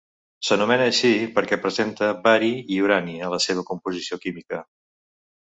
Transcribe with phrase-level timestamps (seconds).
[0.47, 4.65] S'anomena així perquè presenta bari i urani a la seva composició química.